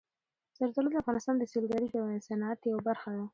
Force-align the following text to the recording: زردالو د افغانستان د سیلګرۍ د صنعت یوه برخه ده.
زردالو 0.57 0.89
د 0.91 0.95
افغانستان 1.01 1.35
د 1.37 1.43
سیلګرۍ 1.51 1.87
د 1.91 1.95
صنعت 2.27 2.59
یوه 2.69 2.81
برخه 2.87 3.09
ده. 3.15 3.23